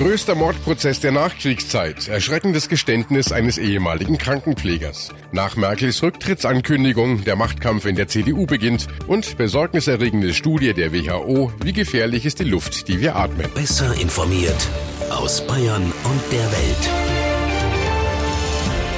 Größter 0.00 0.34
Mordprozess 0.34 1.00
der 1.00 1.12
Nachkriegszeit. 1.12 2.08
Erschreckendes 2.08 2.70
Geständnis 2.70 3.32
eines 3.32 3.58
ehemaligen 3.58 4.16
Krankenpflegers. 4.16 5.10
Nach 5.30 5.56
Merkels 5.56 6.02
Rücktrittsankündigung, 6.02 7.24
der 7.24 7.36
Machtkampf 7.36 7.84
in 7.84 7.96
der 7.96 8.08
CDU 8.08 8.46
beginnt 8.46 8.86
und 9.08 9.36
besorgniserregende 9.36 10.32
Studie 10.32 10.72
der 10.72 10.94
WHO, 10.94 11.52
wie 11.62 11.74
gefährlich 11.74 12.24
ist 12.24 12.38
die 12.38 12.44
Luft, 12.44 12.88
die 12.88 12.98
wir 13.02 13.14
atmen. 13.14 13.50
Besser 13.54 13.92
informiert 14.00 14.68
aus 15.10 15.46
Bayern 15.46 15.82
und 15.82 16.32
der 16.32 16.50
Welt. 16.50 16.90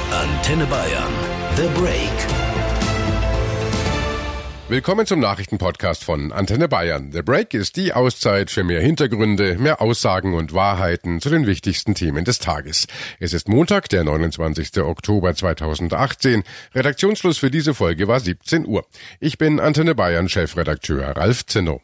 Antenne 0.09 0.65
Bayern. 0.67 1.11
The 1.57 1.81
Break. 1.81 2.52
Willkommen 4.73 5.05
zum 5.05 5.19
Nachrichtenpodcast 5.19 6.03
von 6.03 6.31
Antenne 6.31 6.67
Bayern. 6.67 7.11
The 7.11 7.21
Break 7.21 7.53
ist 7.53 7.75
die 7.75 7.93
Auszeit 7.93 8.49
für 8.49 8.63
mehr 8.63 8.81
Hintergründe, 8.81 9.55
mehr 9.59 9.83
Aussagen 9.83 10.33
und 10.33 10.55
Wahrheiten 10.55 11.21
zu 11.21 11.29
den 11.29 11.45
wichtigsten 11.45 11.93
Themen 11.93 12.25
des 12.25 12.39
Tages. 12.39 12.87
Es 13.19 13.33
ist 13.33 13.47
Montag, 13.47 13.87
der 13.89 14.03
29. 14.03 14.79
Oktober 14.79 15.35
2018. 15.35 16.41
Redaktionsschluss 16.73 17.37
für 17.37 17.51
diese 17.51 17.75
Folge 17.75 18.07
war 18.07 18.19
17 18.19 18.65
Uhr. 18.65 18.83
Ich 19.19 19.37
bin 19.37 19.59
Antenne 19.59 19.93
Bayern 19.93 20.27
Chefredakteur 20.27 21.05
Ralf 21.15 21.45
Zinno. 21.45 21.83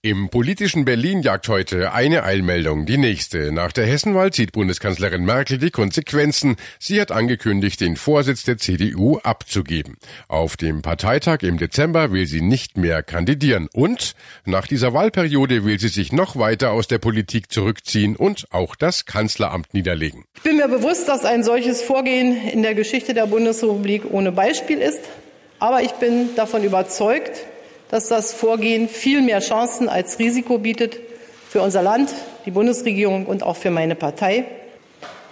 Im 0.00 0.28
politischen 0.28 0.84
Berlin 0.84 1.22
jagt 1.22 1.48
heute 1.48 1.92
eine 1.92 2.22
Eilmeldung 2.22 2.86
die 2.86 2.98
nächste. 2.98 3.50
Nach 3.50 3.72
der 3.72 3.84
Hessenwahl 3.84 4.32
zieht 4.32 4.52
Bundeskanzlerin 4.52 5.24
Merkel 5.24 5.58
die 5.58 5.72
Konsequenzen. 5.72 6.54
Sie 6.78 7.00
hat 7.00 7.10
angekündigt, 7.10 7.80
den 7.80 7.96
Vorsitz 7.96 8.44
der 8.44 8.58
CDU 8.58 9.18
abzugeben. 9.18 9.96
Auf 10.28 10.56
dem 10.56 10.82
Parteitag 10.82 11.42
im 11.42 11.58
Dezember 11.58 12.12
will 12.12 12.26
sie 12.26 12.42
nicht 12.42 12.76
mehr 12.76 13.02
kandidieren. 13.02 13.68
Und 13.72 14.14
nach 14.44 14.68
dieser 14.68 14.94
Wahlperiode 14.94 15.64
will 15.64 15.80
sie 15.80 15.88
sich 15.88 16.12
noch 16.12 16.36
weiter 16.36 16.70
aus 16.70 16.86
der 16.86 16.98
Politik 16.98 17.50
zurückziehen 17.50 18.14
und 18.14 18.46
auch 18.52 18.76
das 18.76 19.04
Kanzleramt 19.04 19.74
niederlegen. 19.74 20.26
Ich 20.36 20.42
bin 20.42 20.58
mir 20.58 20.68
bewusst, 20.68 21.08
dass 21.08 21.24
ein 21.24 21.42
solches 21.42 21.82
Vorgehen 21.82 22.36
in 22.46 22.62
der 22.62 22.76
Geschichte 22.76 23.14
der 23.14 23.26
Bundesrepublik 23.26 24.04
ohne 24.08 24.30
Beispiel 24.30 24.78
ist. 24.78 25.00
Aber 25.58 25.82
ich 25.82 25.90
bin 25.94 26.36
davon 26.36 26.62
überzeugt, 26.62 27.47
dass 27.90 28.08
das 28.08 28.32
Vorgehen 28.32 28.88
viel 28.88 29.20
mehr 29.22 29.40
Chancen 29.40 29.88
als 29.88 30.18
Risiko 30.18 30.58
bietet 30.58 30.98
für 31.48 31.62
unser 31.62 31.82
Land, 31.82 32.10
die 32.46 32.50
Bundesregierung 32.50 33.26
und 33.26 33.42
auch 33.42 33.56
für 33.56 33.70
meine 33.70 33.94
Partei. 33.94 34.44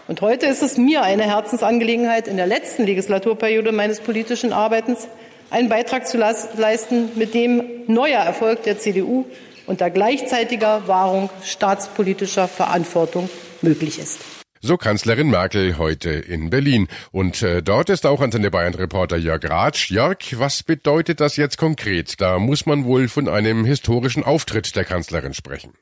Und 0.08 0.20
heute 0.20 0.46
ist 0.46 0.62
es 0.62 0.78
mir 0.78 1.02
eine 1.02 1.24
Herzensangelegenheit, 1.24 2.28
in 2.28 2.36
der 2.36 2.46
letzten 2.46 2.84
Legislaturperiode 2.84 3.72
meines 3.72 4.00
politischen 4.00 4.52
Arbeitens 4.52 5.08
einen 5.50 5.68
Beitrag 5.68 6.06
zu 6.06 6.16
leisten, 6.16 7.10
mit 7.16 7.34
dem 7.34 7.62
neuer 7.86 8.20
Erfolg 8.20 8.62
der 8.62 8.78
CDU 8.78 9.24
unter 9.66 9.90
gleichzeitiger 9.90 10.86
Wahrung 10.86 11.28
staatspolitischer 11.42 12.46
Verantwortung 12.48 13.28
möglich 13.62 13.98
ist. 13.98 14.20
So 14.66 14.76
Kanzlerin 14.76 15.30
Merkel 15.30 15.78
heute 15.78 16.10
in 16.10 16.50
Berlin. 16.50 16.88
Und 17.12 17.40
äh, 17.40 17.62
dort 17.62 17.88
ist 17.88 18.04
auch 18.04 18.20
Antenne 18.20 18.50
Bayern-Reporter 18.50 19.16
Jörg 19.16 19.44
Ratsch. 19.44 19.92
Jörg, 19.92 20.18
was 20.38 20.64
bedeutet 20.64 21.20
das 21.20 21.36
jetzt 21.36 21.56
konkret? 21.56 22.20
Da 22.20 22.40
muss 22.40 22.66
man 22.66 22.84
wohl 22.84 23.06
von 23.06 23.28
einem 23.28 23.64
historischen 23.64 24.24
Auftritt 24.24 24.74
der 24.74 24.84
Kanzlerin 24.84 25.34
sprechen. 25.34 25.74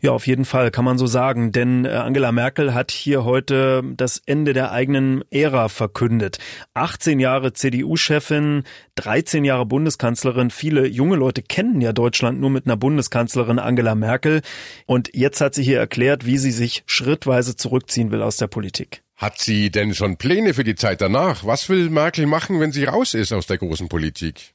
Ja, 0.00 0.10
auf 0.10 0.26
jeden 0.26 0.44
Fall 0.44 0.70
kann 0.70 0.84
man 0.84 0.98
so 0.98 1.06
sagen, 1.06 1.52
denn 1.52 1.84
äh, 1.84 1.88
Angela 1.88 2.30
Merkel 2.32 2.74
hat 2.74 2.90
hier 2.90 3.24
heute 3.24 3.82
das 3.96 4.20
Ende 4.26 4.52
der 4.52 4.72
eigenen 4.72 5.24
Ära 5.30 5.68
verkündet. 5.68 6.38
18 6.74 7.18
Jahre 7.18 7.52
CDU-Chefin, 7.52 8.64
13 8.96 9.44
Jahre 9.44 9.64
Bundeskanzlerin. 9.64 10.50
Viele 10.50 10.86
junge 10.86 11.16
Leute 11.16 11.42
kennen 11.42 11.80
ja 11.80 11.92
Deutschland 11.92 12.40
nur 12.40 12.50
mit 12.50 12.66
einer 12.66 12.76
Bundeskanzlerin 12.76 13.58
Angela 13.58 13.94
Merkel. 13.94 14.42
Und 14.84 15.10
jetzt 15.14 15.40
hat 15.40 15.54
sie 15.54 15.62
hier 15.62 15.78
erklärt, 15.78 16.26
wie 16.26 16.38
sie 16.38 16.50
sich 16.50 16.82
schrittweise 16.86 17.56
zurückziehen 17.56 18.10
will 18.10 18.15
aus 18.22 18.36
der 18.36 18.46
Politik. 18.46 19.02
Hat 19.16 19.38
sie 19.38 19.70
denn 19.70 19.94
schon 19.94 20.16
Pläne 20.16 20.52
für 20.54 20.64
die 20.64 20.74
Zeit 20.74 21.00
danach? 21.00 21.44
Was 21.44 21.68
will 21.68 21.88
Merkel 21.88 22.26
machen, 22.26 22.60
wenn 22.60 22.72
sie 22.72 22.84
raus 22.84 23.14
ist 23.14 23.32
aus 23.32 23.46
der 23.46 23.58
großen 23.58 23.88
Politik? 23.88 24.54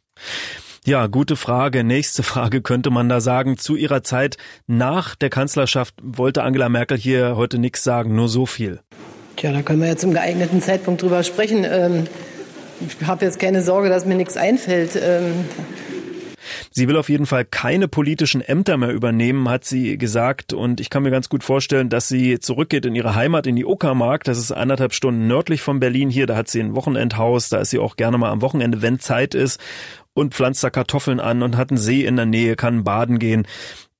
Ja, 0.85 1.07
gute 1.07 1.35
Frage. 1.35 1.83
Nächste 1.83 2.23
Frage 2.23 2.61
könnte 2.61 2.89
man 2.89 3.07
da 3.07 3.21
sagen. 3.21 3.57
Zu 3.57 3.75
ihrer 3.75 4.03
Zeit 4.03 4.37
nach 4.67 5.15
der 5.15 5.29
Kanzlerschaft 5.29 5.95
wollte 6.01 6.43
Angela 6.43 6.69
Merkel 6.69 6.97
hier 6.97 7.35
heute 7.35 7.59
nichts 7.59 7.83
sagen, 7.83 8.15
nur 8.15 8.29
so 8.29 8.45
viel. 8.45 8.79
Tja, 9.35 9.51
da 9.51 9.61
können 9.61 9.81
wir 9.81 9.87
jetzt 9.87 10.01
zum 10.01 10.13
geeigneten 10.13 10.61
Zeitpunkt 10.61 11.01
drüber 11.01 11.23
sprechen. 11.23 11.65
Ähm, 11.69 12.07
ich 12.87 13.07
habe 13.07 13.25
jetzt 13.25 13.39
keine 13.39 13.61
Sorge, 13.61 13.89
dass 13.89 14.05
mir 14.05 14.15
nichts 14.15 14.37
einfällt. 14.37 14.99
Ähm, 15.01 15.45
Sie 16.73 16.87
will 16.87 16.95
auf 16.95 17.09
jeden 17.09 17.25
Fall 17.25 17.43
keine 17.43 17.89
politischen 17.89 18.39
Ämter 18.39 18.77
mehr 18.77 18.93
übernehmen, 18.93 19.49
hat 19.49 19.65
sie 19.65 19.97
gesagt. 19.97 20.53
Und 20.53 20.79
ich 20.79 20.89
kann 20.89 21.03
mir 21.03 21.11
ganz 21.11 21.27
gut 21.27 21.43
vorstellen, 21.43 21.89
dass 21.89 22.07
sie 22.07 22.39
zurückgeht 22.39 22.85
in 22.85 22.95
ihre 22.95 23.13
Heimat, 23.13 23.45
in 23.45 23.57
die 23.57 23.65
Uckermark. 23.65 24.23
Das 24.23 24.37
ist 24.37 24.53
anderthalb 24.53 24.93
Stunden 24.93 25.27
nördlich 25.27 25.61
von 25.61 25.81
Berlin 25.81 26.09
hier. 26.09 26.27
Da 26.27 26.37
hat 26.37 26.47
sie 26.47 26.61
ein 26.61 26.73
Wochenendhaus. 26.73 27.49
Da 27.49 27.59
ist 27.59 27.71
sie 27.71 27.79
auch 27.79 27.97
gerne 27.97 28.17
mal 28.17 28.31
am 28.31 28.41
Wochenende, 28.41 28.81
wenn 28.81 28.99
Zeit 28.99 29.35
ist 29.35 29.59
und 30.13 30.33
pflanzt 30.33 30.63
da 30.63 30.69
Kartoffeln 30.69 31.19
an 31.19 31.43
und 31.43 31.57
hat 31.57 31.71
einen 31.71 31.77
See 31.77 32.05
in 32.05 32.15
der 32.15 32.25
Nähe, 32.25 32.55
kann 32.55 32.85
baden 32.85 33.19
gehen. 33.19 33.45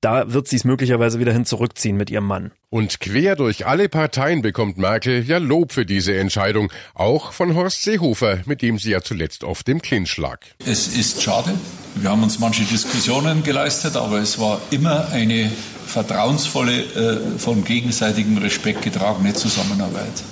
Da 0.01 0.33
wird 0.33 0.47
sie 0.47 0.55
es 0.55 0.63
möglicherweise 0.63 1.19
wieder 1.19 1.31
hin 1.31 1.45
zurückziehen 1.45 1.95
mit 1.95 2.09
ihrem 2.09 2.25
Mann. 2.25 2.51
Und 2.71 2.99
quer 2.99 3.35
durch 3.35 3.67
alle 3.67 3.87
Parteien 3.87 4.41
bekommt 4.41 4.79
Merkel 4.79 5.23
ja 5.23 5.37
Lob 5.37 5.71
für 5.71 5.85
diese 5.85 6.17
Entscheidung, 6.17 6.71
auch 6.95 7.33
von 7.33 7.53
Horst 7.53 7.83
Seehofer, 7.83 8.39
mit 8.47 8.63
dem 8.63 8.79
sie 8.79 8.89
ja 8.89 9.01
zuletzt 9.01 9.43
auf 9.43 9.61
dem 9.61 9.79
Clinch 9.79 10.17
lag. 10.17 10.39
Es 10.65 10.87
ist 10.87 11.21
schade. 11.21 11.53
Wir 11.93 12.09
haben 12.09 12.23
uns 12.23 12.39
manche 12.39 12.63
Diskussionen 12.63 13.43
geleistet, 13.43 13.95
aber 13.95 14.17
es 14.17 14.39
war 14.39 14.59
immer 14.71 15.09
eine 15.09 15.51
vertrauensvolle, 15.85 16.81
äh, 16.81 17.37
von 17.37 17.63
gegenseitigem 17.63 18.39
Respekt 18.39 18.81
getragene 18.81 19.35
Zusammenarbeit. 19.35 20.23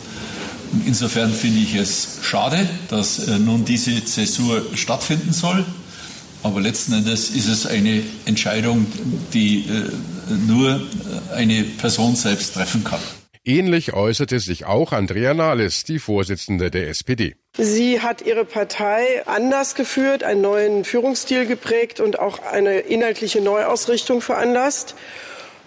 Insofern 0.87 1.31
finde 1.31 1.59
ich 1.59 1.75
es 1.75 2.19
schade, 2.23 2.67
dass 2.89 3.27
äh, 3.27 3.37
nun 3.37 3.65
diese 3.65 4.03
Zäsur 4.03 4.65
stattfinden 4.73 5.31
soll. 5.31 5.63
Aber 6.43 6.61
letzten 6.61 6.93
Endes 6.93 7.29
ist 7.31 7.47
es 7.47 7.65
eine 7.65 8.01
Entscheidung, 8.25 8.85
die 9.33 9.65
äh, 9.67 10.33
nur 10.47 10.75
äh, 11.31 11.33
eine 11.35 11.63
Person 11.63 12.15
selbst 12.15 12.53
treffen 12.53 12.83
kann. 12.83 12.99
Ähnlich 13.45 13.93
äußerte 13.93 14.39
sich 14.39 14.65
auch 14.65 14.91
Andrea 14.91 15.33
Nahles, 15.33 15.83
die 15.83 15.99
Vorsitzende 15.99 16.69
der 16.69 16.89
SPD. 16.89 17.35
Sie 17.57 18.01
hat 18.01 18.21
ihre 18.21 18.45
Partei 18.45 19.25
anders 19.25 19.75
geführt, 19.75 20.23
einen 20.23 20.41
neuen 20.41 20.85
Führungsstil 20.85 21.45
geprägt 21.45 21.99
und 21.99 22.19
auch 22.19 22.39
eine 22.43 22.79
inhaltliche 22.79 23.41
Neuausrichtung 23.41 24.21
veranlasst. 24.21 24.95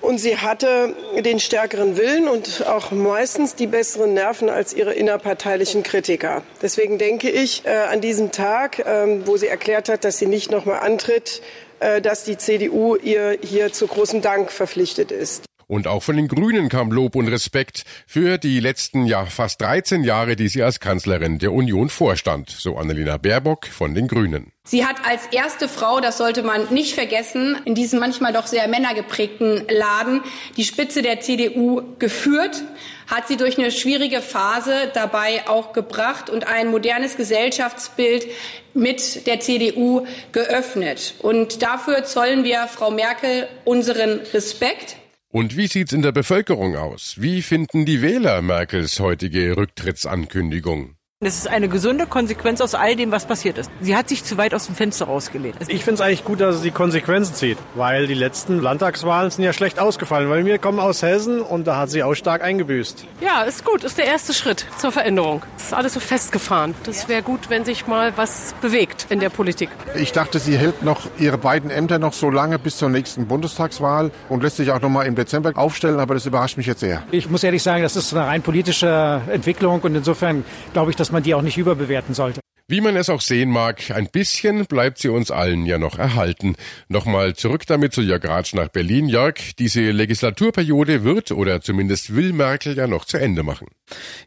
Und 0.02 0.18
sie 0.18 0.36
hatte 0.36 0.94
den 1.20 1.38
stärkeren 1.38 1.96
Willen 1.96 2.26
und 2.26 2.66
auch 2.66 2.90
meistens 2.90 3.54
die 3.54 3.68
besseren 3.68 4.14
Nerven 4.14 4.50
als 4.50 4.74
ihre 4.74 4.92
innerparteilichen 4.92 5.84
Kritiker. 5.84 6.42
Deswegen 6.60 6.98
denke 6.98 7.30
ich 7.30 7.64
äh, 7.64 7.70
an 7.70 8.00
diesem 8.00 8.32
Tag, 8.32 8.80
äh, 8.80 9.24
wo 9.26 9.36
sie 9.36 9.46
erklärt 9.46 9.88
hat, 9.88 10.04
dass 10.04 10.18
sie 10.18 10.26
nicht 10.26 10.50
noch 10.50 10.64
mal 10.64 10.80
antritt, 10.80 11.40
äh, 11.78 12.00
dass 12.00 12.24
die 12.24 12.36
CDU 12.36 12.96
ihr 12.96 13.38
hier 13.42 13.72
zu 13.72 13.86
großem 13.86 14.22
Dank 14.22 14.50
verpflichtet 14.50 15.12
ist. 15.12 15.44
Und 15.72 15.86
auch 15.86 16.02
von 16.02 16.18
den 16.18 16.28
Grünen 16.28 16.68
kam 16.68 16.92
Lob 16.92 17.16
und 17.16 17.28
Respekt 17.28 17.84
für 18.06 18.36
die 18.36 18.60
letzten 18.60 19.06
ja 19.06 19.24
fast 19.24 19.62
13 19.62 20.04
Jahre, 20.04 20.36
die 20.36 20.48
sie 20.48 20.62
als 20.62 20.80
Kanzlerin 20.80 21.38
der 21.38 21.54
Union 21.54 21.88
vorstand, 21.88 22.50
so 22.50 22.76
Annalena 22.76 23.16
Baerbock 23.16 23.68
von 23.68 23.94
den 23.94 24.06
Grünen. 24.06 24.52
Sie 24.64 24.84
hat 24.84 24.96
als 25.06 25.22
erste 25.32 25.70
Frau, 25.70 26.00
das 26.00 26.18
sollte 26.18 26.42
man 26.42 26.74
nicht 26.74 26.94
vergessen, 26.94 27.56
in 27.64 27.74
diesem 27.74 28.00
manchmal 28.00 28.34
doch 28.34 28.46
sehr 28.46 28.68
männergeprägten 28.68 29.66
Laden 29.70 30.20
die 30.58 30.64
Spitze 30.64 31.00
der 31.00 31.20
CDU 31.20 31.80
geführt, 31.98 32.62
hat 33.06 33.26
sie 33.26 33.38
durch 33.38 33.56
eine 33.56 33.70
schwierige 33.70 34.20
Phase 34.20 34.90
dabei 34.92 35.48
auch 35.48 35.72
gebracht 35.72 36.28
und 36.28 36.46
ein 36.46 36.70
modernes 36.70 37.16
Gesellschaftsbild 37.16 38.26
mit 38.74 39.26
der 39.26 39.40
CDU 39.40 40.06
geöffnet. 40.32 41.14
Und 41.20 41.62
dafür 41.62 42.04
zollen 42.04 42.44
wir 42.44 42.66
Frau 42.66 42.90
Merkel 42.90 43.48
unseren 43.64 44.20
Respekt. 44.34 44.96
Und 45.32 45.56
wie 45.56 45.66
sieht's 45.66 45.94
in 45.94 46.02
der 46.02 46.12
Bevölkerung 46.12 46.76
aus? 46.76 47.14
Wie 47.16 47.40
finden 47.40 47.86
die 47.86 48.02
Wähler 48.02 48.42
Merkels 48.42 49.00
heutige 49.00 49.56
Rücktrittsankündigung? 49.56 50.96
Das 51.24 51.36
ist 51.36 51.46
eine 51.46 51.68
gesunde 51.68 52.06
Konsequenz 52.06 52.60
aus 52.60 52.74
all 52.74 52.96
dem, 52.96 53.12
was 53.12 53.26
passiert 53.26 53.56
ist. 53.56 53.70
Sie 53.80 53.94
hat 53.94 54.08
sich 54.08 54.24
zu 54.24 54.38
weit 54.38 54.54
aus 54.54 54.66
dem 54.66 54.74
Fenster 54.74 55.04
rausgelehnt. 55.04 55.54
Ich 55.68 55.84
finde 55.84 55.94
es 55.94 56.00
eigentlich 56.00 56.24
gut, 56.24 56.40
dass 56.40 56.56
sie 56.56 56.70
die 56.70 56.70
Konsequenzen 56.72 57.36
zieht, 57.36 57.58
weil 57.76 58.08
die 58.08 58.14
letzten 58.14 58.60
Landtagswahlen 58.60 59.30
sind 59.30 59.44
ja 59.44 59.52
schlecht 59.52 59.78
ausgefallen, 59.78 60.28
weil 60.30 60.44
wir 60.44 60.58
kommen 60.58 60.80
aus 60.80 61.00
Hessen 61.02 61.40
und 61.40 61.68
da 61.68 61.76
hat 61.76 61.90
sie 61.90 62.02
auch 62.02 62.14
stark 62.14 62.42
eingebüßt. 62.42 63.06
Ja, 63.20 63.42
ist 63.42 63.64
gut, 63.64 63.84
ist 63.84 63.98
der 63.98 64.06
erste 64.06 64.34
Schritt 64.34 64.66
zur 64.78 64.90
Veränderung. 64.90 65.44
Es 65.56 65.66
ist 65.66 65.74
alles 65.74 65.94
so 65.94 66.00
festgefahren. 66.00 66.74
Das 66.82 67.08
wäre 67.08 67.22
gut, 67.22 67.50
wenn 67.50 67.64
sich 67.64 67.86
mal 67.86 68.12
was 68.16 68.56
bewegt 68.60 69.06
in 69.08 69.20
der 69.20 69.28
Politik. 69.28 69.68
Ich 69.94 70.10
dachte, 70.10 70.40
sie 70.40 70.58
hält 70.58 70.82
noch 70.82 71.02
ihre 71.20 71.38
beiden 71.38 71.70
Ämter 71.70 72.00
noch 72.00 72.14
so 72.14 72.30
lange 72.30 72.58
bis 72.58 72.78
zur 72.78 72.88
nächsten 72.88 73.28
Bundestagswahl 73.28 74.10
und 74.28 74.42
lässt 74.42 74.56
sich 74.56 74.72
auch 74.72 74.80
noch 74.80 74.88
mal 74.88 75.06
im 75.06 75.14
Dezember 75.14 75.52
aufstellen, 75.54 76.00
aber 76.00 76.14
das 76.14 76.26
überrascht 76.26 76.56
mich 76.56 76.66
jetzt 76.66 76.80
sehr. 76.80 77.04
Ich 77.12 77.30
muss 77.30 77.44
ehrlich 77.44 77.62
sagen, 77.62 77.84
das 77.84 77.94
ist 77.94 78.12
eine 78.12 78.26
rein 78.26 78.42
politische 78.42 79.20
Entwicklung 79.30 79.82
und 79.82 79.94
insofern 79.94 80.44
glaube 80.72 80.90
ich, 80.90 80.96
dass 80.96 81.11
man 81.12 81.22
die 81.22 81.34
auch 81.34 81.42
nicht 81.42 81.58
überbewerten 81.58 82.14
sollte. 82.14 82.40
Wie 82.68 82.80
man 82.80 82.96
es 82.96 83.10
auch 83.10 83.20
sehen 83.20 83.50
mag, 83.50 83.90
ein 83.90 84.08
bisschen 84.08 84.64
bleibt 84.64 84.96
sie 84.96 85.08
uns 85.08 85.30
allen 85.30 85.66
ja 85.66 85.78
noch 85.78 85.98
erhalten. 85.98 86.54
Nochmal 86.88 87.34
zurück 87.34 87.66
damit 87.66 87.92
zu 87.92 88.00
Jörg 88.00 88.24
Ratsch 88.24 88.54
nach 88.54 88.68
Berlin. 88.68 89.08
Jörg, 89.08 89.34
diese 89.58 89.90
Legislaturperiode 89.90 91.04
wird 91.04 91.32
oder 91.32 91.60
zumindest 91.60 92.14
will 92.14 92.32
Merkel 92.32 92.76
ja 92.76 92.86
noch 92.86 93.04
zu 93.04 93.18
Ende 93.18 93.42
machen. 93.42 93.66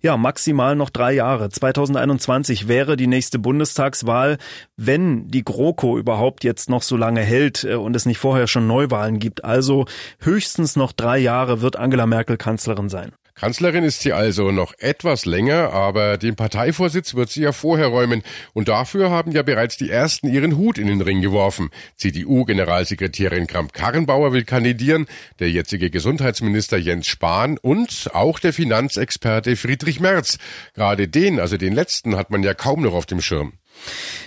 Ja, 0.01 0.15
maximal 0.15 0.75
noch 0.75 0.91
drei 0.91 1.13
Jahre. 1.13 1.49
2021 1.49 2.67
wäre 2.67 2.97
die 2.97 3.07
nächste 3.07 3.39
Bundestagswahl, 3.39 4.37
wenn 4.77 5.27
die 5.29 5.43
GroKo 5.43 5.97
überhaupt 5.97 6.43
jetzt 6.43 6.69
noch 6.69 6.83
so 6.83 6.97
lange 6.97 7.21
hält 7.21 7.63
äh, 7.63 7.73
und 7.73 7.95
es 7.95 8.05
nicht 8.05 8.19
vorher 8.19 8.45
schon 8.45 8.67
Neuwahlen 8.67 9.17
gibt. 9.17 9.43
Also 9.43 9.85
höchstens 10.19 10.75
noch 10.75 10.91
drei 10.91 11.17
Jahre 11.17 11.61
wird 11.61 11.77
Angela 11.77 12.05
Merkel 12.05 12.37
Kanzlerin 12.37 12.89
sein. 12.89 13.11
Kanzlerin 13.35 13.83
ist 13.83 13.99
sie 13.99 14.13
also 14.13 14.51
noch 14.51 14.73
etwas 14.77 15.25
länger, 15.25 15.73
aber 15.73 16.17
den 16.17 16.37
Parteivorsitz 16.37 17.15
wird 17.15 17.29
sie 17.29 17.41
ja 17.41 17.51
vorher 17.51 17.87
räumen. 17.87 18.23
Und 18.53 18.69
dafür 18.69 19.11
haben 19.11 19.33
ja 19.33 19.43
bereits 19.43 19.75
die 19.75 19.89
Ersten 19.89 20.29
ihren 20.29 20.55
Hut 20.55 20.77
in 20.77 20.87
den 20.87 21.01
Ring 21.01 21.21
geworfen. 21.21 21.69
CDU-Generalsekretärin 21.97 23.47
Kramp-Karrenbauer 23.47 24.31
will 24.31 24.45
kandidieren, 24.45 25.05
der 25.39 25.51
jetzige 25.51 25.89
Gesundheitsminister 25.89 26.77
Jens 26.77 27.07
Spahn 27.07 27.57
und 27.57 28.09
auch 28.13 28.39
der 28.39 28.53
Finanzexperte 28.53 29.57
Friedrich 29.57 29.99
Merz. 29.99 30.37
Gerade 30.73 31.09
den, 31.09 31.41
also 31.41 31.57
den 31.57 31.73
letzten, 31.73 32.15
hat 32.15 32.29
man 32.29 32.41
ja 32.41 32.53
kaum 32.53 32.83
noch 32.83 32.93
auf 32.93 33.05
dem 33.05 33.19
Schirm. 33.19 33.51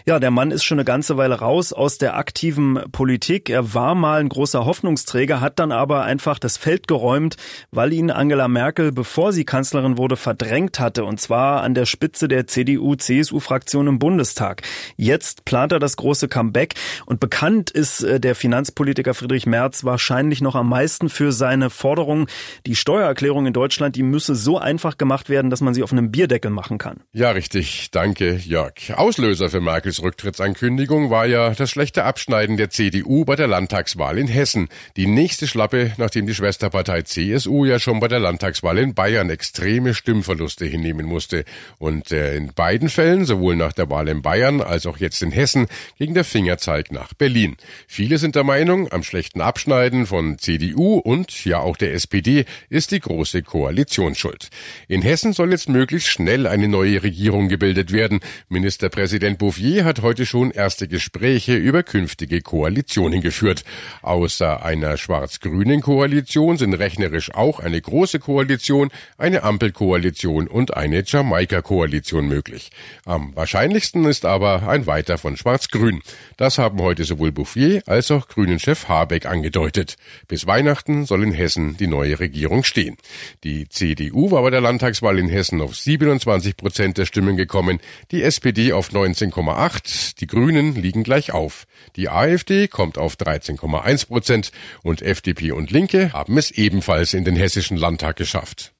Ja, 0.06 0.18
der 0.18 0.30
Mann 0.30 0.50
ist 0.50 0.64
schon 0.64 0.78
eine 0.78 0.84
ganze 0.84 1.16
Weile 1.16 1.34
raus 1.34 1.72
aus 1.72 1.98
der 1.98 2.16
aktiven 2.16 2.80
Politik. 2.92 3.50
Er 3.50 3.74
war 3.74 3.94
mal 3.94 4.20
ein 4.20 4.28
großer 4.28 4.64
Hoffnungsträger, 4.64 5.40
hat 5.40 5.58
dann 5.58 5.72
aber 5.72 6.04
einfach 6.04 6.38
das 6.38 6.56
Feld 6.56 6.88
geräumt, 6.88 7.36
weil 7.70 7.92
ihn 7.92 8.10
Angela 8.10 8.48
Merkel, 8.48 8.90
bevor 8.90 9.32
sie 9.32 9.44
Kanzlerin 9.44 9.98
wurde, 9.98 10.16
verdrängt 10.16 10.80
hatte. 10.80 11.04
Und 11.04 11.20
zwar 11.20 11.62
an 11.62 11.74
der 11.74 11.84
Spitze 11.84 12.26
der 12.28 12.46
CDU-CSU-Fraktion 12.46 13.86
im 13.86 13.98
Bundestag. 13.98 14.62
Jetzt 14.96 15.44
plant 15.44 15.72
er 15.72 15.78
das 15.78 15.96
große 15.96 16.28
Comeback. 16.28 16.74
Und 17.06 17.20
bekannt 17.20 17.70
ist 17.70 18.02
äh, 18.02 18.18
der 18.18 18.34
Finanzpolitiker 18.34 19.14
Friedrich 19.14 19.46
Merz 19.46 19.84
wahrscheinlich 19.84 20.40
noch 20.40 20.54
am 20.54 20.68
meisten 20.68 21.08
für 21.08 21.32
seine 21.32 21.70
Forderung, 21.70 22.28
die 22.66 22.76
Steuererklärung 22.76 23.46
in 23.46 23.52
Deutschland, 23.52 23.96
die 23.96 24.02
müsse 24.02 24.34
so 24.34 24.58
einfach 24.58 24.98
gemacht 24.98 25.28
werden, 25.28 25.50
dass 25.50 25.60
man 25.60 25.74
sie 25.74 25.82
auf 25.82 25.92
einem 25.92 26.10
Bierdeckel 26.10 26.50
machen 26.50 26.78
kann. 26.78 27.00
Ja, 27.12 27.30
richtig. 27.30 27.90
Danke, 27.90 28.36
Jörg. 28.36 28.72
Auslöser 28.96 29.37
Auslöser 29.38 29.50
für 29.50 29.60
Merkels 29.60 30.02
Rücktrittsankündigung 30.02 31.10
war 31.10 31.24
ja 31.24 31.50
das 31.50 31.70
schlechte 31.70 32.02
Abschneiden 32.02 32.56
der 32.56 32.70
CDU 32.70 33.24
bei 33.24 33.36
der 33.36 33.46
Landtagswahl 33.46 34.18
in 34.18 34.26
Hessen. 34.26 34.68
Die 34.96 35.06
nächste 35.06 35.46
Schlappe, 35.46 35.92
nachdem 35.96 36.26
die 36.26 36.34
Schwesterpartei 36.34 37.02
CSU 37.02 37.64
ja 37.64 37.78
schon 37.78 38.00
bei 38.00 38.08
der 38.08 38.18
Landtagswahl 38.18 38.78
in 38.78 38.94
Bayern 38.94 39.30
extreme 39.30 39.94
Stimmverluste 39.94 40.66
hinnehmen 40.66 41.06
musste. 41.06 41.44
Und 41.78 42.10
äh, 42.10 42.34
in 42.34 42.52
beiden 42.52 42.88
Fällen, 42.88 43.26
sowohl 43.26 43.54
nach 43.54 43.72
der 43.72 43.88
Wahl 43.88 44.08
in 44.08 44.22
Bayern 44.22 44.60
als 44.60 44.86
auch 44.86 44.96
jetzt 44.96 45.22
in 45.22 45.30
Hessen, 45.30 45.68
ging 45.98 46.14
der 46.14 46.24
Fingerzeig 46.24 46.90
nach 46.90 47.14
Berlin. 47.14 47.56
Viele 47.86 48.18
sind 48.18 48.34
der 48.34 48.44
Meinung, 48.44 48.90
am 48.90 49.04
schlechten 49.04 49.40
Abschneiden 49.40 50.06
von 50.06 50.38
CDU 50.38 50.98
und 50.98 51.44
ja 51.44 51.60
auch 51.60 51.76
der 51.76 51.94
SPD 51.94 52.44
ist 52.70 52.90
die 52.90 53.00
große 53.00 53.42
Koalition 53.44 54.16
schuld. 54.16 54.48
In 54.88 55.02
Hessen 55.02 55.32
soll 55.32 55.52
jetzt 55.52 55.68
möglichst 55.68 56.08
schnell 56.08 56.48
eine 56.48 56.66
neue 56.66 57.04
Regierung 57.04 57.48
gebildet 57.48 57.92
werden. 57.92 58.18
Ministerpräsident 58.48 59.27
Präsident 59.28 59.40
Bouffier 59.40 59.84
hat 59.84 60.00
heute 60.00 60.24
schon 60.24 60.50
erste 60.50 60.88
Gespräche 60.88 61.54
über 61.54 61.82
künftige 61.82 62.40
Koalitionen 62.40 63.20
geführt. 63.20 63.62
Außer 64.00 64.64
einer 64.64 64.96
schwarz-grünen 64.96 65.82
Koalition 65.82 66.56
sind 66.56 66.72
rechnerisch 66.72 67.34
auch 67.34 67.60
eine 67.60 67.78
große 67.78 68.20
Koalition, 68.20 68.88
eine 69.18 69.42
Ampelkoalition 69.42 70.48
und 70.48 70.74
eine 70.74 71.02
Jamaika-Koalition 71.04 72.26
möglich. 72.26 72.70
Am 73.04 73.36
wahrscheinlichsten 73.36 74.06
ist 74.06 74.24
aber 74.24 74.66
ein 74.66 74.86
weiter 74.86 75.18
von 75.18 75.36
schwarz-grün. 75.36 76.00
Das 76.38 76.56
haben 76.56 76.80
heute 76.80 77.04
sowohl 77.04 77.30
Bouffier 77.30 77.82
als 77.84 78.10
auch 78.10 78.28
Grünen-Chef 78.28 78.88
Habeck 78.88 79.26
angedeutet. 79.26 79.96
Bis 80.26 80.46
Weihnachten 80.46 81.04
soll 81.04 81.22
in 81.22 81.32
Hessen 81.32 81.76
die 81.76 81.86
neue 81.86 82.18
Regierung 82.18 82.64
stehen. 82.64 82.96
Die 83.44 83.68
CDU 83.68 84.30
war 84.30 84.40
bei 84.40 84.50
der 84.50 84.62
Landtagswahl 84.62 85.18
in 85.18 85.28
Hessen 85.28 85.60
auf 85.60 85.76
27 85.76 86.56
Prozent 86.56 86.96
der 86.96 87.04
Stimmen 87.04 87.36
gekommen, 87.36 87.78
die 88.10 88.22
SPD 88.22 88.72
auf 88.72 88.90
19 88.90 89.17
19,8. 89.20 90.16
Die 90.18 90.26
Grünen 90.26 90.74
liegen 90.74 91.02
gleich 91.02 91.32
auf. 91.32 91.66
Die 91.96 92.08
AfD 92.08 92.68
kommt 92.68 92.98
auf 92.98 93.16
13,1 93.16 94.06
Prozent 94.06 94.52
und 94.82 95.02
FDP 95.02 95.52
und 95.52 95.70
Linke 95.70 96.12
haben 96.12 96.38
es 96.38 96.50
ebenfalls 96.50 97.14
in 97.14 97.24
den 97.24 97.36
hessischen 97.36 97.76
Landtag 97.76 98.16
geschafft. 98.16 98.72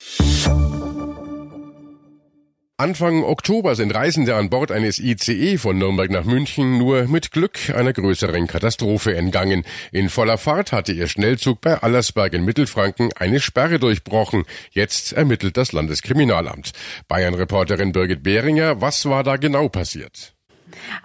Anfang 2.81 3.25
Oktober 3.25 3.75
sind 3.75 3.93
Reisende 3.93 4.37
an 4.37 4.51
Bord 4.51 4.71
eines 4.71 5.01
ICE 5.01 5.59
von 5.59 5.79
Nürnberg 5.79 6.13
nach 6.13 6.25
München 6.25 6.79
nur 6.79 7.09
mit 7.09 7.33
Glück 7.33 7.59
einer 7.75 7.93
größeren 7.93 8.47
Katastrophe 8.47 9.17
entgangen. 9.17 9.65
In 9.91 10.09
voller 10.09 10.39
Fahrt 10.39 10.71
hatte 10.71 10.93
ihr 10.93 11.09
Schnellzug 11.09 11.61
bei 11.61 11.75
Allersberg 11.83 12.35
in 12.35 12.45
Mittelfranken 12.45 13.11
eine 13.17 13.41
Sperre 13.41 13.81
durchbrochen. 13.81 14.45
Jetzt 14.71 15.13
ermittelt 15.13 15.57
das 15.57 15.73
Landeskriminalamt. 15.73 16.71
Bayern-Reporterin 17.09 17.91
Birgit 17.91 18.23
Behringer, 18.23 18.81
was 18.81 19.07
war 19.07 19.25
da 19.25 19.39
genau 19.39 19.69
passiert? 19.69 20.38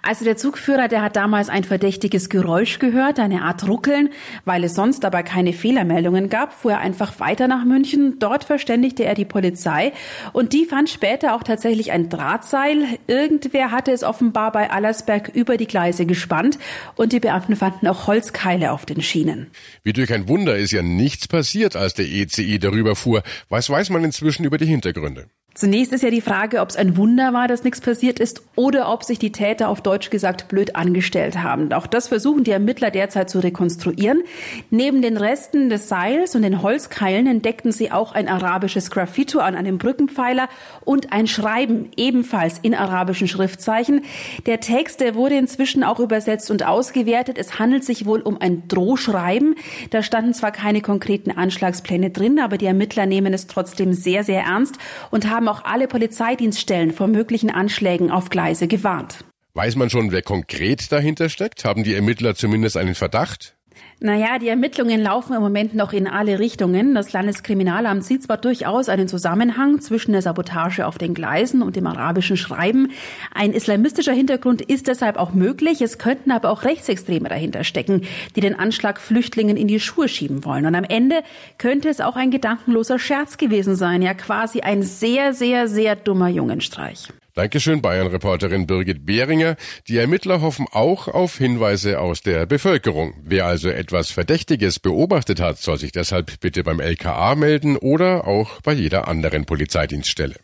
Also 0.02 0.24
der 0.24 0.36
Zugführer, 0.36 0.88
der 0.88 1.02
hat 1.02 1.16
damals 1.16 1.48
ein 1.48 1.64
verdächtiges 1.64 2.28
Geräusch 2.28 2.78
gehört, 2.78 3.18
eine 3.18 3.42
Art 3.42 3.66
Ruckeln. 3.68 4.10
Weil 4.44 4.64
es 4.64 4.74
sonst 4.74 5.04
aber 5.04 5.22
keine 5.22 5.52
Fehlermeldungen 5.52 6.28
gab, 6.28 6.52
fuhr 6.52 6.72
er 6.72 6.80
einfach 6.80 7.20
weiter 7.20 7.48
nach 7.48 7.64
München. 7.64 8.18
Dort 8.18 8.44
verständigte 8.44 9.04
er 9.04 9.14
die 9.14 9.24
Polizei 9.24 9.92
und 10.32 10.52
die 10.52 10.64
fand 10.64 10.90
später 10.90 11.34
auch 11.34 11.42
tatsächlich 11.42 11.92
ein 11.92 12.08
Drahtseil. 12.08 12.86
Irgendwer 13.06 13.70
hatte 13.70 13.92
es 13.92 14.02
offenbar 14.02 14.52
bei 14.52 14.70
Allersberg 14.70 15.28
über 15.28 15.56
die 15.56 15.66
Gleise 15.66 16.06
gespannt 16.06 16.58
und 16.96 17.12
die 17.12 17.20
Beamten 17.20 17.56
fanden 17.56 17.86
auch 17.88 18.06
Holzkeile 18.06 18.72
auf 18.72 18.86
den 18.86 19.02
Schienen. 19.02 19.50
Wie 19.82 19.92
durch 19.92 20.12
ein 20.12 20.28
Wunder 20.28 20.56
ist 20.56 20.72
ja 20.72 20.82
nichts 20.82 21.28
passiert, 21.28 21.76
als 21.76 21.94
der 21.94 22.06
ECI 22.06 22.58
darüber 22.58 22.96
fuhr. 22.96 23.22
Was 23.48 23.70
weiß 23.70 23.90
man 23.90 24.04
inzwischen 24.04 24.44
über 24.44 24.58
die 24.58 24.66
Hintergründe? 24.66 25.26
Zunächst 25.54 25.92
ist 25.92 26.02
ja 26.02 26.10
die 26.10 26.20
Frage, 26.20 26.60
ob 26.60 26.70
es 26.70 26.76
ein 26.76 26.96
Wunder 26.96 27.32
war, 27.32 27.46
dass 27.46 27.62
nichts 27.62 27.80
passiert 27.80 28.18
ist 28.18 28.42
oder 28.56 28.92
ob 28.92 29.04
sich 29.04 29.20
die 29.20 29.30
Täter 29.30 29.68
auf 29.68 29.82
Deutsch 29.82 30.10
gesagt 30.10 30.48
blöd 30.48 30.74
angestellt 30.74 31.44
haben. 31.44 31.72
Auch 31.72 31.86
das 31.86 32.08
versuchen 32.08 32.42
die 32.42 32.50
Ermittler 32.50 32.90
derzeit 32.90 33.30
zu 33.30 33.38
rekonstruieren. 33.38 34.24
Neben 34.70 35.00
den 35.00 35.16
Resten 35.16 35.70
des 35.70 35.88
Seils 35.88 36.34
und 36.34 36.42
den 36.42 36.60
Holzkeilen 36.60 37.28
entdeckten 37.28 37.70
sie 37.70 37.92
auch 37.92 38.16
ein 38.16 38.26
arabisches 38.26 38.90
Graffito 38.90 39.38
an 39.38 39.54
einem 39.54 39.78
Brückenpfeiler 39.78 40.48
und 40.84 41.12
ein 41.12 41.28
Schreiben 41.28 41.90
ebenfalls 41.96 42.58
in 42.58 42.74
arabischen 42.74 43.28
Schriftzeichen. 43.28 44.02
Der 44.46 44.58
Text, 44.58 44.98
der 44.98 45.14
wurde 45.14 45.36
inzwischen 45.36 45.84
auch 45.84 46.00
übersetzt 46.00 46.50
und 46.50 46.66
ausgewertet. 46.66 47.38
Es 47.38 47.60
handelt 47.60 47.84
sich 47.84 48.06
wohl 48.06 48.22
um 48.22 48.40
ein 48.40 48.66
Drohschreiben. 48.66 49.54
Da 49.90 50.02
standen 50.02 50.34
zwar 50.34 50.50
keine 50.50 50.80
konkreten 50.80 51.30
Anschlagspläne 51.30 52.10
drin, 52.10 52.40
aber 52.40 52.58
die 52.58 52.66
Ermittler 52.66 53.06
nehmen 53.06 53.32
es 53.32 53.46
trotzdem 53.46 53.92
sehr, 53.92 54.24
sehr 54.24 54.42
ernst 54.42 54.78
und 55.12 55.30
haben 55.30 55.43
haben 55.46 55.56
auch 55.56 55.64
alle 55.64 55.88
Polizeidienststellen 55.88 56.92
vor 56.92 57.06
möglichen 57.06 57.50
Anschlägen 57.50 58.10
auf 58.10 58.30
Gleise 58.30 58.66
gewarnt. 58.66 59.24
Weiß 59.52 59.76
man 59.76 59.90
schon, 59.90 60.10
wer 60.10 60.22
konkret 60.22 60.90
dahinter 60.90 61.28
steckt? 61.28 61.64
Haben 61.64 61.84
die 61.84 61.94
Ermittler 61.94 62.34
zumindest 62.34 62.76
einen 62.76 62.94
Verdacht? 62.94 63.56
Naja, 64.00 64.38
die 64.38 64.48
Ermittlungen 64.48 65.00
laufen 65.00 65.34
im 65.34 65.40
Moment 65.40 65.74
noch 65.74 65.92
in 65.92 66.06
alle 66.06 66.38
Richtungen. 66.38 66.94
Das 66.94 67.12
Landeskriminalamt 67.12 68.04
sieht 68.04 68.22
zwar 68.22 68.36
durchaus 68.36 68.88
einen 68.88 69.08
Zusammenhang 69.08 69.80
zwischen 69.80 70.12
der 70.12 70.20
Sabotage 70.20 70.86
auf 70.86 70.98
den 70.98 71.14
Gleisen 71.14 71.62
und 71.62 71.74
dem 71.76 71.86
arabischen 71.86 72.36
Schreiben. 72.36 72.90
Ein 73.32 73.52
islamistischer 73.52 74.12
Hintergrund 74.12 74.60
ist 74.60 74.88
deshalb 74.88 75.16
auch 75.16 75.32
möglich. 75.32 75.80
Es 75.80 75.98
könnten 75.98 76.32
aber 76.32 76.50
auch 76.50 76.64
Rechtsextreme 76.64 77.28
dahinter 77.28 77.64
stecken, 77.64 78.02
die 78.36 78.40
den 78.40 78.58
Anschlag 78.58 79.00
Flüchtlingen 79.00 79.56
in 79.56 79.68
die 79.68 79.80
Schuhe 79.80 80.08
schieben 80.08 80.44
wollen. 80.44 80.66
Und 80.66 80.74
am 80.74 80.84
Ende 80.84 81.22
könnte 81.56 81.88
es 81.88 82.00
auch 82.00 82.16
ein 82.16 82.30
gedankenloser 82.30 82.98
Scherz 82.98 83.38
gewesen 83.38 83.74
sein. 83.74 84.02
Ja, 84.02 84.14
quasi 84.14 84.60
ein 84.60 84.82
sehr, 84.82 85.32
sehr, 85.32 85.66
sehr 85.68 85.96
dummer 85.96 86.28
Jungenstreich. 86.28 87.08
Dankeschön, 87.34 87.82
Bayern-Reporterin 87.82 88.68
Birgit 88.68 89.04
Behringer. 89.04 89.56
Die 89.88 89.96
Ermittler 89.96 90.40
hoffen 90.40 90.66
auch 90.70 91.08
auf 91.08 91.36
Hinweise 91.36 91.98
aus 91.98 92.22
der 92.22 92.46
Bevölkerung. 92.46 93.14
Wer 93.24 93.46
also 93.46 93.70
etwas 93.70 94.12
Verdächtiges 94.12 94.78
beobachtet 94.78 95.40
hat, 95.40 95.58
soll 95.58 95.76
sich 95.76 95.90
deshalb 95.90 96.38
bitte 96.38 96.62
beim 96.62 96.78
LKA 96.78 97.34
melden 97.34 97.76
oder 97.76 98.28
auch 98.28 98.60
bei 98.62 98.72
jeder 98.72 99.08
anderen 99.08 99.46
Polizeidienststelle. 99.46 100.36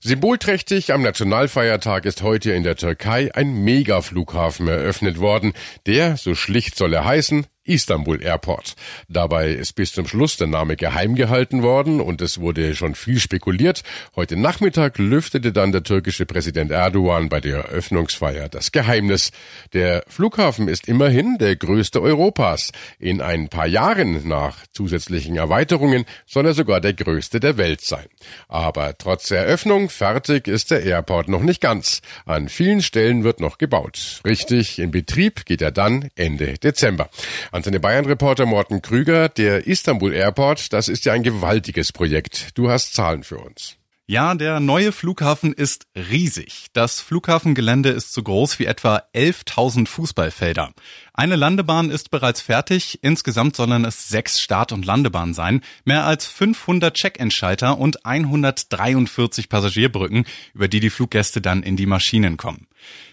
Symbolträchtig 0.00 0.92
am 0.94 1.02
Nationalfeiertag 1.02 2.06
ist 2.06 2.22
heute 2.22 2.52
in 2.52 2.62
der 2.62 2.76
Türkei 2.76 3.32
ein 3.34 3.62
Megaflughafen 3.62 4.68
eröffnet 4.68 5.20
worden, 5.20 5.52
der, 5.84 6.16
so 6.16 6.34
schlicht 6.34 6.76
soll 6.76 6.94
er 6.94 7.04
heißen, 7.04 7.46
Istanbul 7.64 8.20
Airport. 8.20 8.74
Dabei 9.08 9.50
ist 9.50 9.74
bis 9.74 9.92
zum 9.92 10.08
Schluss 10.08 10.36
der 10.36 10.48
Name 10.48 10.76
geheim 10.76 11.14
gehalten 11.14 11.62
worden 11.62 12.00
und 12.00 12.20
es 12.20 12.40
wurde 12.40 12.74
schon 12.74 12.96
viel 12.96 13.20
spekuliert. 13.20 13.82
Heute 14.16 14.36
Nachmittag 14.36 14.98
lüftete 14.98 15.52
dann 15.52 15.70
der 15.70 15.84
türkische 15.84 16.26
Präsident 16.26 16.72
Erdogan 16.72 17.28
bei 17.28 17.40
der 17.40 17.58
Eröffnungsfeier 17.58 18.48
das 18.48 18.72
Geheimnis. 18.72 19.30
Der 19.72 20.02
Flughafen 20.08 20.66
ist 20.66 20.88
immerhin 20.88 21.38
der 21.38 21.54
größte 21.54 22.02
Europas. 22.02 22.72
In 22.98 23.20
ein 23.20 23.48
paar 23.48 23.68
Jahren 23.68 24.26
nach 24.26 24.66
zusätzlichen 24.72 25.36
Erweiterungen 25.36 26.04
soll 26.26 26.46
er 26.46 26.54
sogar 26.54 26.80
der 26.80 26.94
größte 26.94 27.38
der 27.38 27.58
Welt 27.58 27.82
sein. 27.82 28.06
Aber 28.48 28.98
trotz 28.98 29.30
Eröffnung 29.30 29.88
fertig 29.88 30.48
ist 30.48 30.72
der 30.72 30.82
Airport 30.82 31.28
noch 31.28 31.42
nicht 31.42 31.60
ganz. 31.60 32.02
An 32.26 32.48
vielen 32.48 32.82
Stellen 32.82 33.22
wird 33.22 33.38
noch 33.38 33.58
gebaut. 33.58 34.20
Richtig, 34.24 34.80
in 34.80 34.90
Betrieb 34.90 35.44
geht 35.46 35.62
er 35.62 35.70
dann 35.70 36.08
Ende 36.16 36.54
Dezember. 36.54 37.08
Antenne 37.52 37.80
Bayern 37.80 38.06
Reporter 38.06 38.46
Morten 38.46 38.80
Krüger, 38.80 39.28
der 39.28 39.66
Istanbul 39.66 40.14
Airport, 40.14 40.72
das 40.72 40.88
ist 40.88 41.04
ja 41.04 41.12
ein 41.12 41.22
gewaltiges 41.22 41.92
Projekt. 41.92 42.56
Du 42.56 42.70
hast 42.70 42.94
Zahlen 42.94 43.24
für 43.24 43.36
uns. 43.36 43.76
Ja, 44.08 44.34
der 44.34 44.58
neue 44.58 44.90
Flughafen 44.90 45.52
ist 45.52 45.86
riesig. 45.94 46.66
Das 46.72 47.00
Flughafengelände 47.00 47.90
ist 47.90 48.12
so 48.12 48.24
groß 48.24 48.58
wie 48.58 48.66
etwa 48.66 49.00
11.000 49.14 49.86
Fußballfelder. 49.86 50.72
Eine 51.14 51.36
Landebahn 51.36 51.88
ist 51.88 52.10
bereits 52.10 52.40
fertig. 52.40 52.98
Insgesamt 53.02 53.54
sollen 53.54 53.84
es 53.84 54.08
sechs 54.08 54.40
Start- 54.40 54.72
und 54.72 54.84
Landebahnen 54.84 55.34
sein, 55.34 55.60
mehr 55.84 56.04
als 56.04 56.26
500 56.26 56.94
Check-in-Schalter 56.94 57.78
und 57.78 58.04
143 58.04 59.48
Passagierbrücken, 59.48 60.24
über 60.52 60.66
die 60.66 60.80
die 60.80 60.90
Fluggäste 60.90 61.40
dann 61.40 61.62
in 61.62 61.76
die 61.76 61.86
Maschinen 61.86 62.36
kommen. 62.36 62.66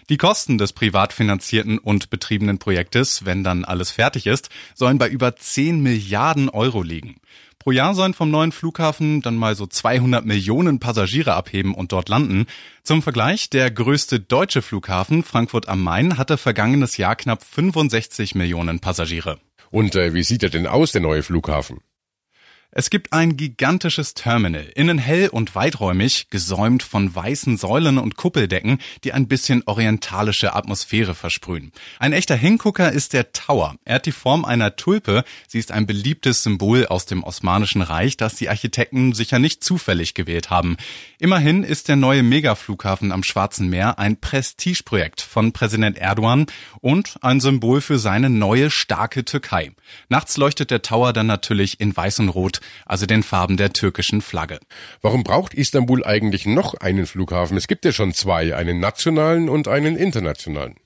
Die 0.08 0.16
Kosten 0.16 0.58
des 0.58 0.72
privat 0.72 1.12
finanzierten 1.12 1.78
und 1.78 2.10
betriebenen 2.10 2.58
Projektes, 2.58 3.24
wenn 3.24 3.44
dann 3.44 3.64
alles 3.64 3.92
fertig 3.92 4.26
ist, 4.26 4.50
sollen 4.74 4.98
bei 4.98 5.08
über 5.08 5.36
10 5.36 5.80
Milliarden 5.80 6.48
Euro 6.48 6.82
liegen. 6.82 7.20
Pro 7.60 7.72
Jahr 7.72 7.94
sollen 7.94 8.14
vom 8.14 8.30
neuen 8.30 8.52
Flughafen 8.52 9.20
dann 9.20 9.36
mal 9.36 9.54
so 9.54 9.66
200 9.66 10.24
Millionen 10.24 10.80
Passagiere 10.80 11.34
abheben 11.34 11.74
und 11.74 11.92
dort 11.92 12.08
landen. 12.08 12.46
Zum 12.82 13.02
Vergleich, 13.02 13.50
der 13.50 13.70
größte 13.70 14.18
deutsche 14.18 14.62
Flughafen 14.62 15.22
Frankfurt 15.22 15.68
am 15.68 15.82
Main 15.82 16.16
hatte 16.16 16.38
vergangenes 16.38 16.96
Jahr 16.96 17.16
knapp 17.16 17.44
65 17.44 18.34
Millionen 18.34 18.80
Passagiere. 18.80 19.38
Und 19.70 19.94
äh, 19.94 20.14
wie 20.14 20.22
sieht 20.22 20.42
er 20.42 20.48
denn 20.48 20.66
aus, 20.66 20.92
der 20.92 21.02
neue 21.02 21.22
Flughafen? 21.22 21.80
Es 22.72 22.88
gibt 22.88 23.12
ein 23.12 23.36
gigantisches 23.36 24.14
Terminal, 24.14 24.70
innen 24.76 24.98
hell 24.98 25.28
und 25.28 25.56
weiträumig, 25.56 26.28
gesäumt 26.30 26.84
von 26.84 27.12
weißen 27.12 27.56
Säulen 27.56 27.98
und 27.98 28.14
Kuppeldecken, 28.14 28.78
die 29.02 29.12
ein 29.12 29.26
bisschen 29.26 29.64
orientalische 29.66 30.54
Atmosphäre 30.54 31.16
versprühen. 31.16 31.72
Ein 31.98 32.12
echter 32.12 32.36
Hingucker 32.36 32.92
ist 32.92 33.12
der 33.12 33.32
Tower. 33.32 33.74
Er 33.84 33.96
hat 33.96 34.06
die 34.06 34.12
Form 34.12 34.44
einer 34.44 34.76
Tulpe. 34.76 35.24
Sie 35.48 35.58
ist 35.58 35.72
ein 35.72 35.84
beliebtes 35.84 36.44
Symbol 36.44 36.86
aus 36.86 37.06
dem 37.06 37.24
Osmanischen 37.24 37.82
Reich, 37.82 38.16
das 38.16 38.36
die 38.36 38.48
Architekten 38.48 39.14
sicher 39.14 39.40
nicht 39.40 39.64
zufällig 39.64 40.14
gewählt 40.14 40.50
haben. 40.50 40.76
Immerhin 41.18 41.64
ist 41.64 41.88
der 41.88 41.96
neue 41.96 42.22
Megaflughafen 42.22 43.10
am 43.10 43.24
Schwarzen 43.24 43.68
Meer 43.68 43.98
ein 43.98 44.20
Prestigeprojekt 44.20 45.22
von 45.22 45.52
Präsident 45.52 45.98
Erdogan 45.98 46.46
und 46.80 47.16
ein 47.22 47.40
Symbol 47.40 47.80
für 47.80 47.98
seine 47.98 48.30
neue 48.30 48.70
starke 48.70 49.24
Türkei. 49.24 49.72
Nachts 50.08 50.36
leuchtet 50.36 50.70
der 50.70 50.82
Tower 50.82 51.12
dann 51.12 51.26
natürlich 51.26 51.80
in 51.80 51.96
weiß 51.96 52.20
und 52.20 52.28
rot 52.28 52.59
also 52.86 53.06
den 53.06 53.22
Farben 53.22 53.56
der 53.56 53.72
türkischen 53.72 54.22
Flagge. 54.22 54.58
Warum 55.02 55.24
braucht 55.24 55.54
Istanbul 55.54 56.04
eigentlich 56.04 56.46
noch 56.46 56.74
einen 56.74 57.06
Flughafen? 57.06 57.56
Es 57.56 57.68
gibt 57.68 57.84
ja 57.84 57.92
schon 57.92 58.12
zwei, 58.12 58.54
einen 58.54 58.80
nationalen 58.80 59.48
und 59.48 59.68
einen 59.68 59.96
internationalen. 59.96 60.76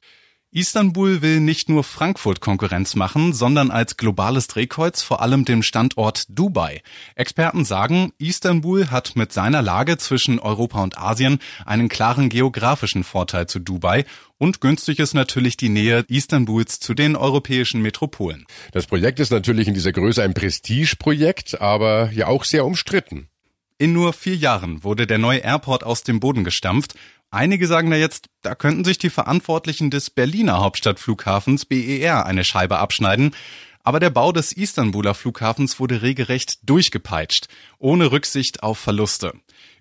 Istanbul 0.56 1.20
will 1.20 1.40
nicht 1.40 1.68
nur 1.68 1.82
Frankfurt 1.82 2.40
Konkurrenz 2.40 2.94
machen, 2.94 3.32
sondern 3.32 3.72
als 3.72 3.96
globales 3.96 4.46
Drehkreuz 4.46 5.02
vor 5.02 5.20
allem 5.20 5.44
dem 5.44 5.64
Standort 5.64 6.26
Dubai. 6.28 6.80
Experten 7.16 7.64
sagen, 7.64 8.12
Istanbul 8.18 8.92
hat 8.92 9.16
mit 9.16 9.32
seiner 9.32 9.62
Lage 9.62 9.98
zwischen 9.98 10.38
Europa 10.38 10.80
und 10.80 10.96
Asien 10.96 11.40
einen 11.66 11.88
klaren 11.88 12.28
geografischen 12.28 13.02
Vorteil 13.02 13.48
zu 13.48 13.58
Dubai 13.58 14.04
und 14.38 14.60
günstig 14.60 15.00
ist 15.00 15.14
natürlich 15.14 15.56
die 15.56 15.70
Nähe 15.70 16.04
Istanbuls 16.06 16.78
zu 16.78 16.94
den 16.94 17.16
europäischen 17.16 17.82
Metropolen. 17.82 18.46
Das 18.70 18.86
Projekt 18.86 19.18
ist 19.18 19.32
natürlich 19.32 19.66
in 19.66 19.74
dieser 19.74 19.90
Größe 19.90 20.22
ein 20.22 20.34
Prestigeprojekt, 20.34 21.60
aber 21.60 22.12
ja 22.12 22.28
auch 22.28 22.44
sehr 22.44 22.64
umstritten. 22.64 23.28
In 23.76 23.92
nur 23.92 24.12
vier 24.12 24.36
Jahren 24.36 24.84
wurde 24.84 25.08
der 25.08 25.18
neue 25.18 25.40
Airport 25.40 25.82
aus 25.82 26.04
dem 26.04 26.20
Boden 26.20 26.44
gestampft 26.44 26.94
Einige 27.34 27.66
sagen 27.66 27.90
da 27.90 27.96
jetzt, 27.96 28.28
da 28.42 28.54
könnten 28.54 28.84
sich 28.84 28.96
die 28.96 29.10
Verantwortlichen 29.10 29.90
des 29.90 30.08
Berliner 30.08 30.60
Hauptstadtflughafens 30.60 31.64
BER 31.64 32.26
eine 32.26 32.44
Scheibe 32.44 32.78
abschneiden. 32.78 33.34
Aber 33.82 33.98
der 33.98 34.10
Bau 34.10 34.30
des 34.30 34.52
Istanbuler 34.52 35.14
Flughafens 35.14 35.80
wurde 35.80 36.00
regelrecht 36.00 36.58
durchgepeitscht, 36.62 37.48
ohne 37.78 38.12
Rücksicht 38.12 38.62
auf 38.62 38.78
Verluste. 38.78 39.32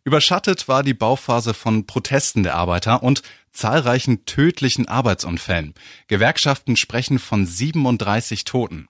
Überschattet 0.04 0.68
war 0.68 0.82
die 0.82 0.96
Bauphase 0.96 1.54
von 1.54 1.86
Protesten 1.86 2.42
der 2.42 2.56
Arbeiter 2.56 3.04
und 3.04 3.22
zahlreichen 3.52 4.26
tödlichen 4.26 4.88
Arbeitsunfällen. 4.88 5.76
Gewerkschaften 6.08 6.76
sprechen 6.76 7.20
von 7.20 7.46
37 7.46 8.46
Toten. 8.46 8.88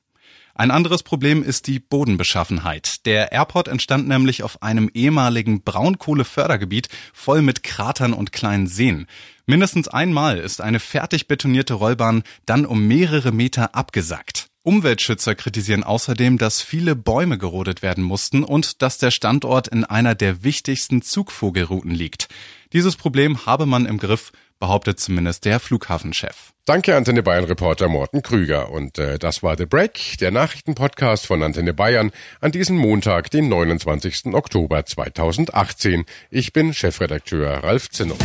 Ein 0.56 0.70
anderes 0.70 1.02
Problem 1.02 1.42
ist 1.42 1.66
die 1.66 1.80
Bodenbeschaffenheit. 1.80 3.08
Der 3.08 3.32
Airport 3.32 3.68
entstand 3.68 4.08
nämlich 4.08 4.44
auf 4.44 4.62
einem 4.62 4.88
ehemaligen 4.94 5.64
Braunkohlefördergebiet 5.64 6.90
voll 7.12 7.42
mit 7.42 7.64
Kratern 7.64 8.14
und 8.14 8.32
kleinen 8.32 8.68
Seen. 8.68 9.08
Mindestens 9.48 9.88
einmal 9.88 10.38
ist 10.38 10.62
eine 10.62 10.80
fertig 10.80 11.28
betonierte 11.28 11.74
Rollbahn 11.74 12.22
dann 12.46 12.68
um 12.68 12.88
mehrere 12.88 13.32
Meter 13.32 13.74
abgesackt. 13.74 14.48
Umweltschützer 14.62 15.34
kritisieren 15.34 15.84
außerdem, 15.84 16.38
dass 16.38 16.62
viele 16.62 16.96
Bäume 16.96 17.40
gerodet 17.40 17.82
werden 17.82 18.04
mussten 18.04 18.44
und 18.44 18.84
dass 18.84 19.00
der 19.00 19.12
Standort 19.12 19.68
in 19.68 19.84
einer 19.84 20.14
der 20.14 20.44
wichtigsten 20.44 21.02
Zugvogelrouten 21.02 21.92
liegt. 21.92 22.30
Dieses 22.74 22.96
Problem 22.96 23.46
habe 23.48 23.66
man 23.66 23.88
im 23.88 23.98
Griff, 23.98 24.32
behauptet 24.64 24.98
zumindest 24.98 25.44
der 25.44 25.60
Flughafenchef. 25.60 26.54
Danke 26.64 26.96
Antenne 26.96 27.22
Bayern 27.22 27.44
Reporter 27.44 27.90
Morten 27.90 28.22
Krüger 28.22 28.72
und 28.72 28.98
äh, 28.98 29.20
das 29.20 29.44
war 29.44 29.58
The 29.58 29.66
Break, 29.66 30.18
der 30.22 30.32
Nachrichtenpodcast 30.32 31.28
von 31.28 31.44
Antenne 31.44 31.74
Bayern 31.74 32.14
an 32.40 32.54
diesem 32.54 32.78
Montag, 32.78 33.30
den 33.30 33.50
29. 33.50 34.28
Oktober 34.28 34.86
2018. 34.86 36.06
Ich 36.30 36.54
bin 36.54 36.74
Chefredakteur 36.74 37.62
Ralf 37.62 37.90
Zinno. 37.90 38.16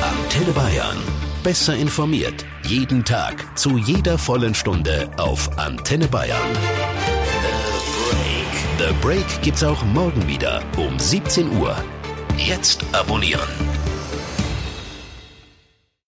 Antenne 0.00 0.52
Bayern. 0.52 0.98
Besser 1.42 1.74
informiert. 1.74 2.44
Jeden 2.62 3.04
Tag. 3.04 3.58
Zu 3.58 3.78
jeder 3.78 4.18
vollen 4.18 4.54
Stunde 4.54 5.10
auf 5.16 5.58
Antenne 5.58 6.06
Bayern. 6.06 6.38
The 8.78 8.78
Break. 8.78 8.88
The 8.88 8.94
Break 9.02 9.42
gibt's 9.42 9.64
auch 9.64 9.82
morgen 9.86 10.28
wieder 10.28 10.62
um 10.76 10.96
17 11.00 11.50
Uhr. 11.56 11.76
Jetzt 12.36 12.84
abonnieren. 12.92 13.48